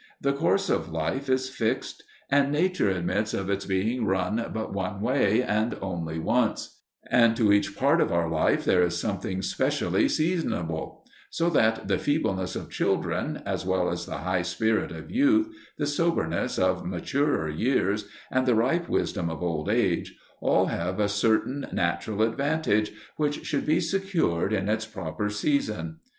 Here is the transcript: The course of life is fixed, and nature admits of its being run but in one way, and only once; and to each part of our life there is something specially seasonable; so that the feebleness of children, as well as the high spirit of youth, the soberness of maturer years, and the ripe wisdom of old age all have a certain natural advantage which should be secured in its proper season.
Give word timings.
The 0.19 0.33
course 0.33 0.67
of 0.67 0.89
life 0.89 1.29
is 1.29 1.47
fixed, 1.47 2.01
and 2.31 2.51
nature 2.51 2.89
admits 2.89 3.35
of 3.35 3.51
its 3.51 3.67
being 3.67 4.03
run 4.07 4.43
but 4.51 4.69
in 4.69 4.73
one 4.73 4.99
way, 4.99 5.43
and 5.43 5.77
only 5.79 6.17
once; 6.17 6.79
and 7.11 7.37
to 7.37 7.53
each 7.53 7.75
part 7.77 8.01
of 8.01 8.11
our 8.11 8.27
life 8.27 8.65
there 8.65 8.81
is 8.81 8.97
something 8.99 9.43
specially 9.43 10.09
seasonable; 10.09 11.05
so 11.29 11.51
that 11.51 11.87
the 11.87 11.99
feebleness 11.99 12.55
of 12.55 12.71
children, 12.71 13.43
as 13.45 13.63
well 13.63 13.91
as 13.91 14.07
the 14.07 14.17
high 14.17 14.41
spirit 14.41 14.91
of 14.91 15.11
youth, 15.11 15.49
the 15.77 15.85
soberness 15.85 16.57
of 16.57 16.83
maturer 16.83 17.47
years, 17.47 18.07
and 18.31 18.47
the 18.47 18.55
ripe 18.55 18.89
wisdom 18.89 19.29
of 19.29 19.43
old 19.43 19.69
age 19.69 20.15
all 20.39 20.65
have 20.65 20.99
a 20.99 21.07
certain 21.07 21.67
natural 21.71 22.23
advantage 22.23 22.91
which 23.17 23.45
should 23.45 23.67
be 23.67 23.79
secured 23.79 24.51
in 24.51 24.67
its 24.67 24.83
proper 24.87 25.29
season. 25.29 25.97